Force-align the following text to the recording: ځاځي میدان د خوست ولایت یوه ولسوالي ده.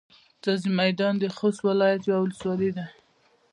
ځاځي 0.43 0.69
میدان 0.79 1.13
د 1.19 1.23
خوست 1.35 1.59
ولایت 1.69 2.01
یوه 2.09 2.19
ولسوالي 2.21 2.69
ده. 2.77 2.85